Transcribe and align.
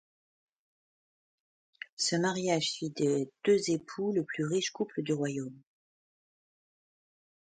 Ce 1.95 2.15
mariage 2.15 2.71
fit 2.71 2.89
des 2.89 3.31
deux 3.45 3.69
époux 3.69 4.11
le 4.13 4.23
plus 4.23 4.45
riche 4.45 4.71
couple 4.71 5.03
du 5.03 5.13
royaume. 5.13 5.61